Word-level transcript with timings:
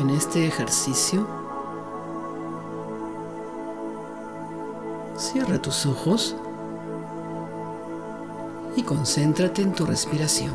En 0.00 0.08
este 0.08 0.46
ejercicio, 0.46 1.26
cierra 5.14 5.60
tus 5.60 5.84
ojos 5.84 6.34
y 8.76 8.82
concéntrate 8.82 9.60
en 9.60 9.74
tu 9.74 9.84
respiración. 9.84 10.54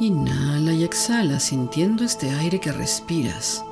Inhala 0.00 0.72
y 0.72 0.82
exhala 0.82 1.38
sintiendo 1.38 2.02
este 2.02 2.30
aire 2.30 2.60
que 2.60 2.72
respiras. 2.72 3.62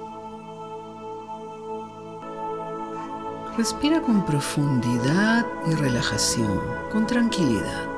Respira 3.56 4.02
con 4.02 4.26
profundidad 4.26 5.46
y 5.66 5.74
relajación, 5.76 6.60
con 6.92 7.06
tranquilidad. 7.06 7.97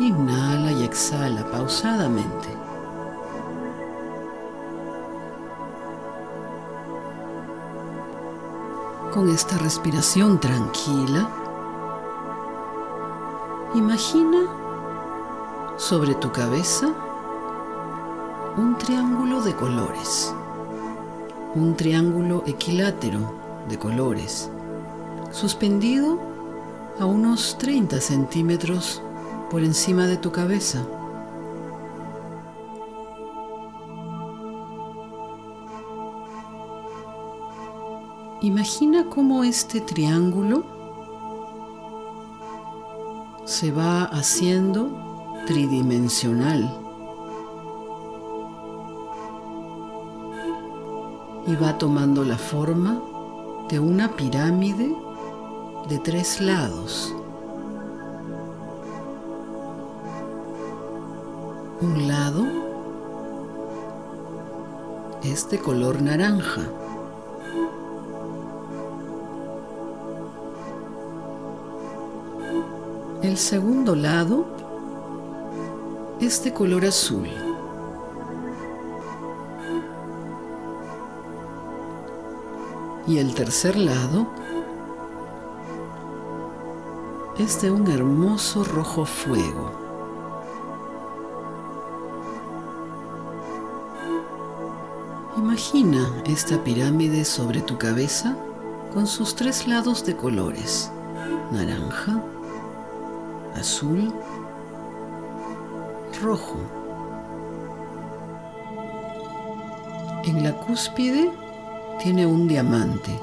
Inhala 0.00 0.72
y 0.72 0.82
exhala 0.82 1.44
pausadamente. 1.50 2.48
Con 9.12 9.28
esta 9.28 9.58
respiración 9.58 10.40
tranquila, 10.40 11.28
imagina 13.74 14.38
sobre 15.76 16.14
tu 16.14 16.32
cabeza 16.32 16.94
un 18.56 18.78
triángulo 18.78 19.42
de 19.42 19.54
colores, 19.54 20.34
un 21.54 21.76
triángulo 21.76 22.42
equilátero 22.46 23.34
de 23.68 23.78
colores, 23.78 24.50
suspendido 25.30 26.18
a 26.98 27.04
unos 27.04 27.58
30 27.58 28.00
centímetros 28.00 29.02
por 29.50 29.62
encima 29.62 30.06
de 30.06 30.16
tu 30.16 30.30
cabeza. 30.30 30.86
Imagina 38.42 39.06
cómo 39.10 39.44
este 39.44 39.80
triángulo 39.82 40.64
se 43.44 43.70
va 43.70 44.04
haciendo 44.04 44.88
tridimensional 45.46 46.80
y 51.46 51.54
va 51.56 51.76
tomando 51.76 52.24
la 52.24 52.38
forma 52.38 53.02
de 53.68 53.80
una 53.80 54.16
pirámide 54.16 54.94
de 55.88 55.98
tres 55.98 56.40
lados. 56.40 57.14
Un 61.82 62.08
lado 62.08 62.44
es 65.22 65.48
de 65.48 65.58
color 65.58 66.02
naranja. 66.02 66.60
El 73.22 73.38
segundo 73.38 73.96
lado 73.96 74.44
es 76.20 76.44
de 76.44 76.52
color 76.52 76.84
azul. 76.84 77.30
Y 83.06 83.16
el 83.16 83.34
tercer 83.34 83.76
lado 83.76 84.26
es 87.38 87.62
de 87.62 87.70
un 87.70 87.90
hermoso 87.90 88.64
rojo 88.64 89.06
fuego. 89.06 89.89
Imagina 95.60 96.10
esta 96.24 96.64
pirámide 96.64 97.22
sobre 97.22 97.60
tu 97.60 97.76
cabeza 97.76 98.34
con 98.94 99.06
sus 99.06 99.34
tres 99.34 99.68
lados 99.68 100.06
de 100.06 100.16
colores, 100.16 100.90
naranja, 101.52 102.18
azul, 103.54 104.10
rojo. 106.22 106.56
En 110.24 110.42
la 110.42 110.56
cúspide 110.56 111.30
tiene 112.02 112.24
un 112.24 112.48
diamante, 112.48 113.20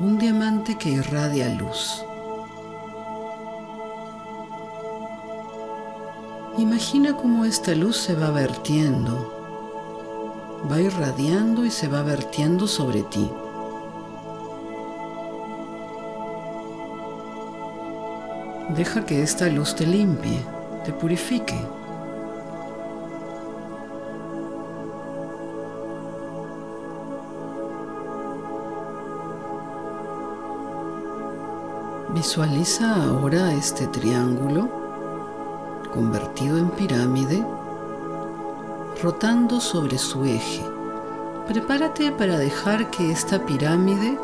un 0.00 0.18
diamante 0.18 0.76
que 0.76 0.90
irradia 0.90 1.48
luz. 1.54 2.04
Imagina 6.58 7.16
cómo 7.16 7.46
esta 7.46 7.74
luz 7.74 7.96
se 7.96 8.14
va 8.14 8.30
vertiendo, 8.32 9.37
va 10.70 10.80
irradiando 10.80 11.64
y 11.64 11.70
se 11.70 11.88
va 11.88 12.02
vertiendo 12.02 12.66
sobre 12.66 13.02
ti. 13.02 13.30
Deja 18.70 19.04
que 19.04 19.22
esta 19.22 19.48
luz 19.48 19.74
te 19.74 19.86
limpie, 19.86 20.44
te 20.84 20.92
purifique. 20.92 21.58
Visualiza 32.14 33.04
ahora 33.04 33.52
este 33.52 33.86
triángulo 33.86 34.68
convertido 35.92 36.58
en 36.58 36.70
pirámide 36.70 37.44
rotando 39.02 39.60
sobre 39.60 39.96
su 39.98 40.24
eje. 40.24 40.64
Prepárate 41.46 42.10
para 42.12 42.36
dejar 42.36 42.90
que 42.90 43.10
esta 43.10 43.44
pirámide 43.46 44.18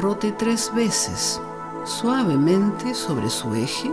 rote 0.00 0.32
tres 0.32 0.72
veces 0.74 1.40
suavemente 1.84 2.94
sobre 2.94 3.28
su 3.30 3.54
eje 3.54 3.90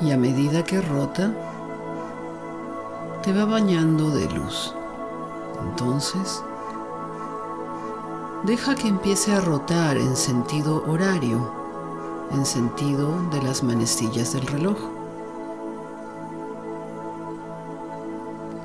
y 0.00 0.10
a 0.10 0.16
medida 0.16 0.64
que 0.64 0.80
rota 0.80 1.32
te 3.22 3.32
va 3.32 3.44
bañando 3.44 4.10
de 4.10 4.28
luz. 4.30 4.74
Entonces, 5.62 6.42
deja 8.42 8.74
que 8.74 8.88
empiece 8.88 9.32
a 9.32 9.40
rotar 9.40 9.96
en 9.96 10.16
sentido 10.16 10.82
horario, 10.88 11.52
en 12.32 12.44
sentido 12.44 13.22
de 13.30 13.42
las 13.42 13.62
manecillas 13.62 14.32
del 14.32 14.46
reloj. 14.46 15.01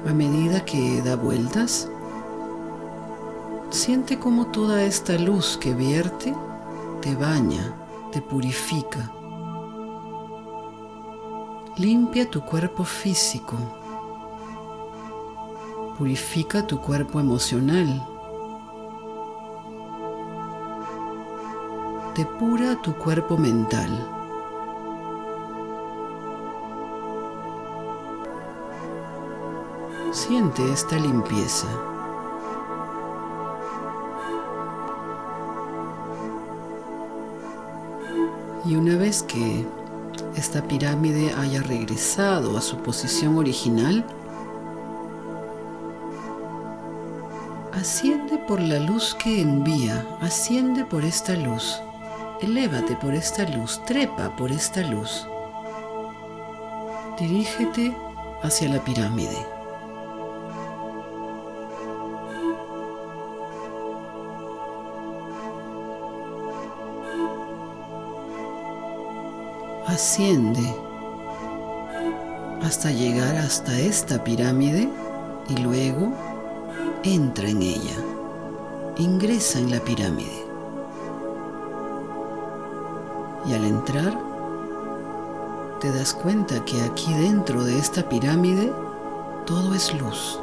A 0.06 0.14
medida 0.14 0.64
que 0.64 1.02
da 1.02 1.16
vueltas, 1.16 1.90
siente 3.72 4.20
como 4.20 4.48
toda 4.48 4.84
esta 4.84 5.14
luz 5.18 5.58
que 5.58 5.74
vierte 5.74 6.34
te 7.02 7.16
baña, 7.16 7.74
te 8.12 8.22
purifica. 8.22 9.12
Limpia 11.78 12.30
tu 12.30 12.42
cuerpo 12.42 12.84
físico. 12.84 13.56
Purifica 15.98 16.66
tu 16.66 16.80
cuerpo 16.80 17.20
emocional. 17.20 17.88
Depura 22.16 22.82
tu 22.82 22.94
cuerpo 22.96 23.38
mental. 23.38 24.17
Siente 30.28 30.74
esta 30.74 30.98
limpieza. 30.98 31.68
Y 38.66 38.76
una 38.76 38.98
vez 38.98 39.24
que 39.24 39.66
esta 40.36 40.62
pirámide 40.64 41.34
haya 41.34 41.64
regresado 41.64 42.58
a 42.58 42.62
su 42.62 42.76
posición 42.80 43.38
original, 43.38 44.06
asciende 47.72 48.38
por 48.38 48.60
la 48.60 48.80
luz 48.80 49.16
que 49.16 49.42
envía, 49.42 50.06
asciende 50.20 50.84
por 50.84 51.06
esta 51.06 51.38
luz, 51.38 51.82
elévate 52.42 52.98
por 52.98 53.14
esta 53.14 53.44
luz, 53.48 53.82
trepa 53.86 54.36
por 54.36 54.52
esta 54.52 54.82
luz. 54.82 55.26
Dirígete 57.18 57.96
hacia 58.44 58.68
la 58.68 58.84
pirámide. 58.84 59.57
Asciende 69.98 70.76
hasta 72.62 72.92
llegar 72.92 73.36
hasta 73.38 73.76
esta 73.80 74.24
pirámide 74.24 74.88
y 75.50 75.58
luego 75.58 76.14
entra 77.02 77.50
en 77.50 77.64
ella, 77.64 77.98
ingresa 78.98 79.58
en 79.58 79.72
la 79.72 79.80
pirámide. 79.80 80.46
Y 83.48 83.56
al 83.56 83.66
entrar, 83.66 84.16
te 85.80 85.92
das 85.92 86.14
cuenta 86.14 86.64
que 86.64 86.80
aquí 86.84 87.12
dentro 87.16 87.64
de 87.64 87.80
esta 87.80 88.08
pirámide 88.08 88.72
todo 89.48 89.74
es 89.74 89.92
luz. 90.00 90.40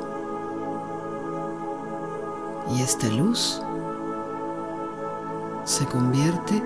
Y 2.76 2.82
esta 2.82 3.06
luz 3.06 3.62
se 5.64 5.86
convierte 5.86 6.60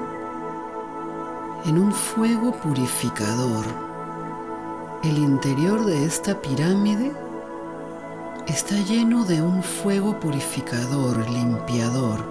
en 1.66 1.78
un 1.78 1.92
fuego 1.92 2.52
purificador. 2.52 3.64
El 5.02 5.18
interior 5.18 5.84
de 5.84 6.04
esta 6.04 6.40
pirámide 6.40 7.12
está 8.46 8.76
lleno 8.76 9.24
de 9.24 9.42
un 9.42 9.62
fuego 9.62 10.18
purificador, 10.18 11.28
limpiador. 11.30 12.24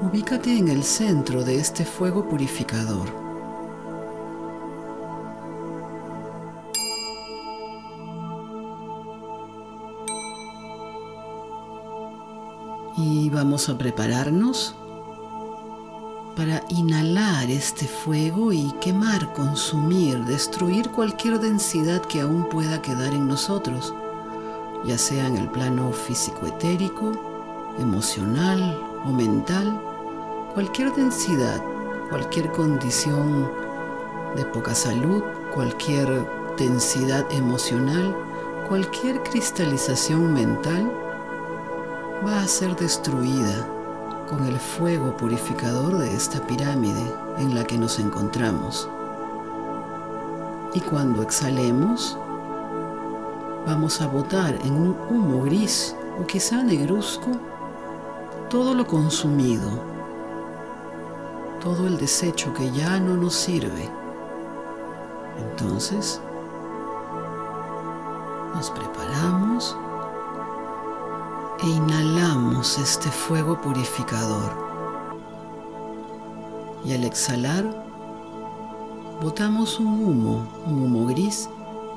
Ubícate 0.00 0.56
en 0.56 0.68
el 0.68 0.82
centro 0.82 1.44
de 1.44 1.56
este 1.56 1.84
fuego 1.84 2.28
purificador. 2.28 3.21
Y 12.96 13.30
vamos 13.30 13.68
a 13.68 13.78
prepararnos 13.78 14.74
para 16.36 16.62
inhalar 16.68 17.50
este 17.50 17.86
fuego 17.86 18.52
y 18.52 18.72
quemar, 18.80 19.32
consumir, 19.32 20.24
destruir 20.24 20.90
cualquier 20.90 21.38
densidad 21.40 22.02
que 22.02 22.20
aún 22.20 22.48
pueda 22.48 22.82
quedar 22.82 23.12
en 23.14 23.28
nosotros, 23.28 23.94
ya 24.84 24.98
sea 24.98 25.26
en 25.26 25.36
el 25.36 25.48
plano 25.48 25.92
físico-etérico, 25.92 27.12
emocional 27.78 28.78
o 29.04 29.08
mental, 29.08 29.80
cualquier 30.54 30.92
densidad, 30.94 31.62
cualquier 32.10 32.50
condición 32.52 33.50
de 34.36 34.44
poca 34.44 34.74
salud, 34.74 35.22
cualquier 35.54 36.26
densidad 36.58 37.26
emocional, 37.32 38.14
cualquier 38.68 39.22
cristalización 39.22 40.32
mental 40.32 40.90
va 42.24 42.42
a 42.42 42.46
ser 42.46 42.76
destruida 42.76 43.66
con 44.28 44.46
el 44.46 44.58
fuego 44.58 45.16
purificador 45.16 45.98
de 45.98 46.14
esta 46.14 46.40
pirámide 46.46 47.02
en 47.38 47.54
la 47.54 47.64
que 47.64 47.76
nos 47.76 47.98
encontramos. 47.98 48.88
Y 50.74 50.80
cuando 50.80 51.22
exhalemos, 51.22 52.16
vamos 53.66 54.00
a 54.00 54.06
botar 54.06 54.54
en 54.64 54.74
un 54.74 54.96
humo 55.10 55.42
gris 55.44 55.96
o 56.20 56.26
quizá 56.26 56.62
negruzco 56.62 57.30
todo 58.48 58.74
lo 58.74 58.86
consumido, 58.86 59.68
todo 61.60 61.88
el 61.88 61.98
desecho 61.98 62.54
que 62.54 62.70
ya 62.70 63.00
no 63.00 63.16
nos 63.16 63.34
sirve. 63.34 63.88
Entonces, 65.38 66.20
nos 68.54 68.70
preparamos 68.70 69.76
e 71.64 71.68
inhalamos 71.68 72.76
este 72.78 73.08
fuego 73.08 73.60
purificador. 73.60 74.52
Y 76.84 76.92
al 76.92 77.04
exhalar, 77.04 77.64
botamos 79.22 79.78
un 79.78 80.04
humo, 80.04 80.44
un 80.66 80.82
humo 80.82 81.06
gris 81.06 81.48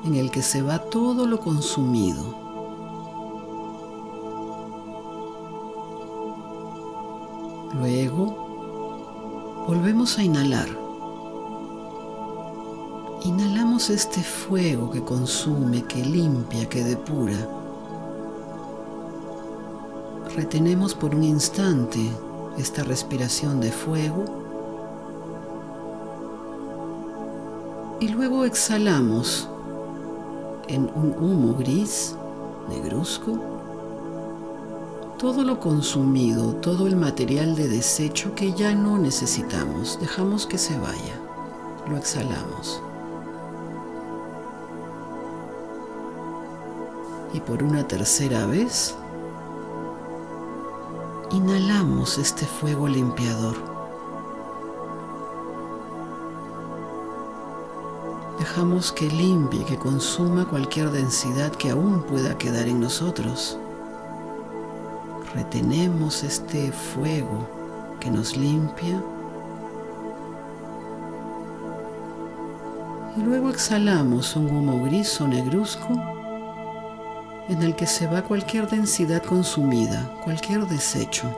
en 0.04 0.14
el 0.14 0.30
que 0.30 0.42
se 0.42 0.62
va 0.62 0.78
todo 0.78 1.26
lo 1.26 1.40
consumido. 1.40 2.22
Luego, 7.74 9.64
volvemos 9.66 10.16
a 10.18 10.22
inhalar. 10.22 10.68
Inhalamos 13.24 13.90
este 13.90 14.22
fuego 14.22 14.92
que 14.92 15.02
consume, 15.02 15.82
que 15.82 16.04
limpia, 16.04 16.68
que 16.68 16.84
depura 16.84 17.55
Retenemos 20.36 20.94
por 20.94 21.14
un 21.14 21.22
instante 21.22 22.12
esta 22.58 22.84
respiración 22.84 23.58
de 23.58 23.72
fuego 23.72 24.22
y 28.00 28.08
luego 28.08 28.44
exhalamos 28.44 29.48
en 30.68 30.90
un 30.94 31.14
humo 31.18 31.54
gris, 31.54 32.14
negruzco, 32.68 33.38
todo 35.18 35.42
lo 35.42 35.58
consumido, 35.58 36.52
todo 36.56 36.86
el 36.86 36.96
material 36.96 37.56
de 37.56 37.68
desecho 37.68 38.34
que 38.34 38.52
ya 38.52 38.74
no 38.74 38.98
necesitamos. 38.98 39.98
Dejamos 39.98 40.46
que 40.46 40.58
se 40.58 40.78
vaya, 40.78 41.18
lo 41.88 41.96
exhalamos. 41.96 42.82
Y 47.32 47.40
por 47.40 47.62
una 47.62 47.88
tercera 47.88 48.44
vez, 48.44 48.94
inhalamos 51.30 52.18
este 52.18 52.46
fuego 52.46 52.88
limpiador. 52.88 53.56
Dejamos 58.38 58.92
que 58.92 59.08
limpie, 59.08 59.64
que 59.64 59.76
consuma 59.76 60.44
cualquier 60.46 60.90
densidad 60.90 61.52
que 61.52 61.70
aún 61.70 62.02
pueda 62.02 62.36
quedar 62.38 62.68
en 62.68 62.80
nosotros. 62.80 63.58
Retenemos 65.34 66.22
este 66.22 66.70
fuego 66.72 67.46
que 68.00 68.10
nos 68.10 68.36
limpia. 68.36 69.02
Y 73.16 73.22
luego 73.22 73.50
exhalamos 73.50 74.36
un 74.36 74.50
humo 74.50 74.84
gris 74.84 75.20
o 75.20 75.26
negruzco 75.26 76.15
en 77.48 77.62
el 77.62 77.76
que 77.76 77.86
se 77.86 78.06
va 78.06 78.22
cualquier 78.22 78.68
densidad 78.68 79.22
consumida, 79.22 80.10
cualquier 80.24 80.66
desecho. 80.66 81.30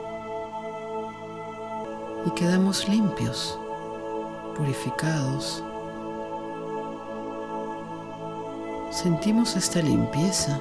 Y 2.25 2.31
quedamos 2.31 2.87
limpios, 2.89 3.57
purificados. 4.57 5.63
Sentimos 8.91 9.55
esta 9.55 9.81
limpieza. 9.81 10.59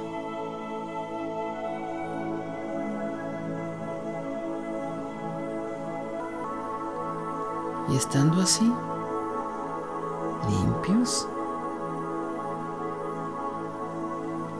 Y 7.91 7.97
estando 7.97 8.43
así, 8.43 8.71
limpios, 10.51 11.27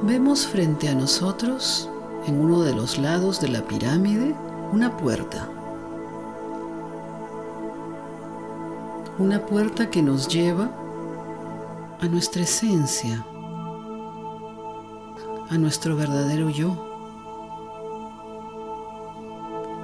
Vemos 0.03 0.47
frente 0.47 0.89
a 0.89 0.95
nosotros, 0.95 1.91
en 2.27 2.41
uno 2.41 2.63
de 2.63 2.73
los 2.73 2.99
lados 2.99 3.41
de 3.41 3.49
la 3.49 3.63
pirámide, 3.63 4.33
una 4.73 4.97
puerta. 4.97 5.49
Una 9.19 9.45
puerta 9.45 9.91
que 9.91 10.01
nos 10.01 10.29
lleva 10.29 10.71
a 12.01 12.07
nuestra 12.07 12.43
esencia, 12.43 13.27
a 15.51 15.59
nuestro 15.59 15.97
verdadero 15.97 16.49
yo. 16.49 16.77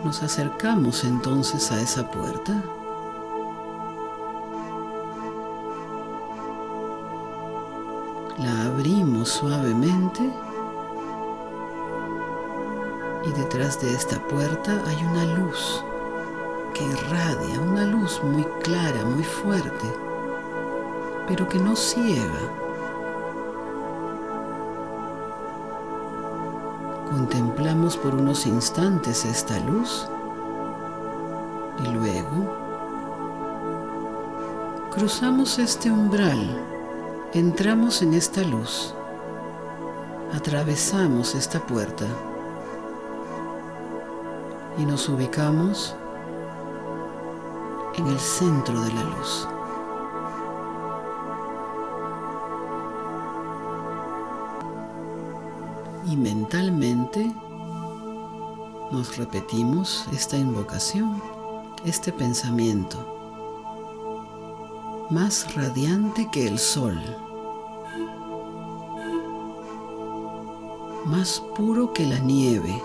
Nos 0.05 0.23
acercamos 0.23 1.03
entonces 1.03 1.73
a 1.73 1.81
esa 1.81 2.09
puerta 2.09 2.63
La 8.39 8.65
abrimos 8.65 9.29
suavemente 9.29 10.29
y 13.25 13.31
detrás 13.31 13.81
de 13.81 13.95
esta 13.95 14.19
puerta 14.27 14.83
hay 14.89 15.05
una 15.05 15.25
luz 15.37 15.85
que 16.75 16.83
irradia, 16.83 17.61
una 17.61 17.85
luz 17.85 18.21
muy 18.25 18.43
clara, 18.65 19.05
muy 19.05 19.23
fuerte, 19.23 19.87
pero 21.29 21.49
que 21.49 21.61
no 21.61 21.77
ciega. 21.77 22.41
Contemplamos 27.09 27.97
por 27.97 28.17
unos 28.17 28.47
instantes 28.47 29.25
esta 29.25 29.61
luz 29.61 30.09
y 31.85 31.87
luego 31.87 32.53
cruzamos 34.91 35.61
este 35.61 35.89
umbral 35.89 36.74
Entramos 37.35 38.01
en 38.03 38.15
esta 38.15 38.45
luz, 38.45 38.95
atravesamos 40.33 41.35
esta 41.35 41.59
puerta. 41.59 42.07
Y 44.79 44.87
nos 44.87 45.09
ubicamos 45.09 45.97
en 47.97 48.07
el 48.07 48.21
centro 48.21 48.81
de 48.81 48.93
la 48.93 49.03
luz. 49.03 49.49
Y 56.07 56.17
mentalmente 56.17 57.35
nos 58.93 59.17
repetimos 59.17 60.07
esta 60.13 60.37
invocación, 60.37 61.21
este 61.85 62.13
pensamiento, 62.13 63.14
más 65.11 65.55
radiante 65.55 66.31
que 66.31 66.47
el 66.49 66.59
sol, 66.59 66.99
más 71.05 71.43
puro 71.55 71.93
que 71.93 72.07
la 72.07 72.19
nieve, 72.21 72.83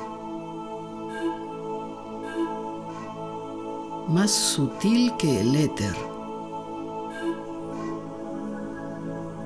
más 4.10 4.32
sutil 4.32 5.16
que 5.18 5.40
el 5.42 5.56
éter. 5.56 5.96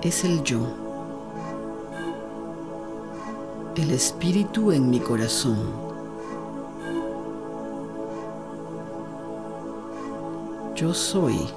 Es 0.01 0.23
el 0.25 0.43
yo, 0.43 0.61
el 3.75 3.91
espíritu 3.91 4.71
en 4.71 4.89
mi 4.89 4.99
corazón. 4.99 5.83
Yo 10.75 10.93
soy 10.93 11.47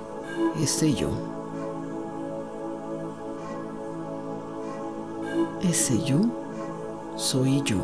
ese 0.62 0.94
yo. 0.94 1.10
Ese 5.62 6.02
yo 6.02 6.20
soy 7.16 7.62
yo. 7.62 7.76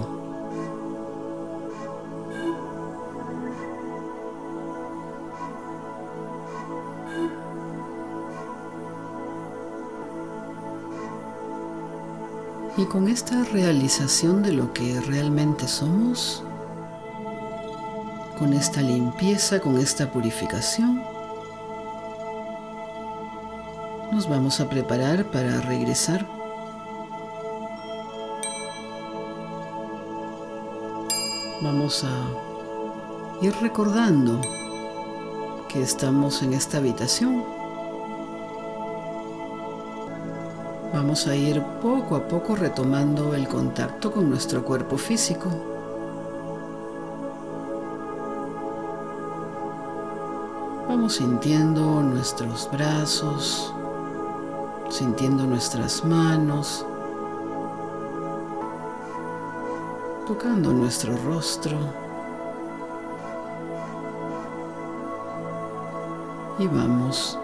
Y 12.76 12.87
con 12.87 13.07
esta 13.07 13.45
realización 13.45 14.43
de 14.43 14.52
lo 14.52 14.73
que 14.73 15.00
realmente 15.02 15.69
somos, 15.69 16.43
con 18.38 18.55
esta 18.55 18.81
limpieza, 18.81 19.61
con 19.61 19.79
esta 19.79 20.11
purificación, 20.11 21.12
vamos 24.29 24.61
a 24.61 24.69
preparar 24.69 25.25
para 25.25 25.61
regresar. 25.61 26.26
Vamos 31.62 32.05
a 32.05 33.45
ir 33.45 33.55
recordando 33.61 34.41
que 35.69 35.81
estamos 35.81 36.43
en 36.43 36.52
esta 36.52 36.79
habitación. 36.79 37.45
Vamos 40.93 41.26
a 41.26 41.35
ir 41.35 41.62
poco 41.81 42.17
a 42.17 42.29
poco 42.29 42.55
retomando 42.55 43.35
el 43.35 43.49
contacto 43.49 44.12
con 44.12 44.29
nuestro 44.29 44.64
cuerpo 44.64 44.99
físico. 44.99 45.49
Vamos 50.88 51.14
sintiendo 51.14 52.02
nuestros 52.02 52.71
brazos, 52.71 53.75
sintiendo 54.93 55.47
nuestras 55.47 56.05
manos, 56.05 56.85
tocando 60.27 60.71
nuestro 60.71 61.17
rostro 61.25 61.79
y 66.59 66.67
vamos 66.67 67.39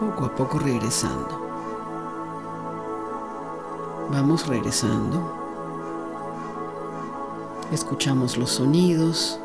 poco 0.00 0.24
a 0.24 0.34
poco 0.34 0.58
regresando. 0.58 1.38
Vamos 4.10 4.46
regresando. 4.46 5.34
Escuchamos 7.70 8.38
los 8.38 8.50
sonidos. 8.50 9.38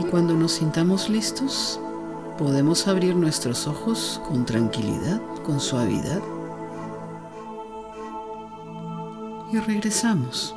Y 0.00 0.04
cuando 0.04 0.32
nos 0.32 0.52
sintamos 0.52 1.10
listos, 1.10 1.80
podemos 2.36 2.86
abrir 2.86 3.16
nuestros 3.16 3.66
ojos 3.66 4.20
con 4.28 4.44
tranquilidad, 4.44 5.20
con 5.42 5.58
suavidad. 5.58 6.20
Y 9.52 9.58
regresamos. 9.58 10.54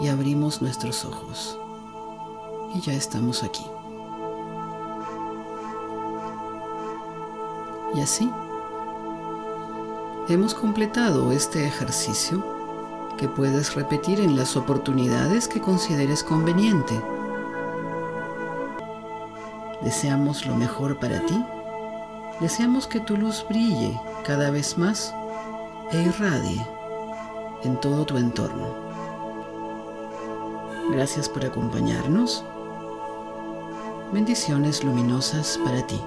Y 0.00 0.08
abrimos 0.08 0.62
nuestros 0.62 1.04
ojos. 1.04 1.58
Y 2.74 2.80
ya 2.80 2.94
estamos 2.94 3.42
aquí. 3.42 3.64
Y 7.94 8.00
así, 8.00 8.30
hemos 10.28 10.54
completado 10.54 11.32
este 11.32 11.66
ejercicio 11.66 12.44
que 13.16 13.28
puedes 13.28 13.74
repetir 13.74 14.20
en 14.20 14.36
las 14.36 14.56
oportunidades 14.56 15.48
que 15.48 15.60
consideres 15.60 16.22
conveniente 16.22 17.00
Deseamos 19.86 20.44
lo 20.46 20.56
mejor 20.56 20.98
para 20.98 21.24
ti. 21.26 21.44
Deseamos 22.40 22.88
que 22.88 22.98
tu 22.98 23.16
luz 23.16 23.46
brille 23.48 23.96
cada 24.24 24.50
vez 24.50 24.76
más 24.76 25.14
e 25.92 26.02
irradie 26.02 26.60
en 27.62 27.80
todo 27.80 28.04
tu 28.04 28.16
entorno. 28.16 28.66
Gracias 30.90 31.28
por 31.28 31.44
acompañarnos. 31.44 32.44
Bendiciones 34.12 34.82
luminosas 34.82 35.56
para 35.64 35.86
ti. 35.86 36.00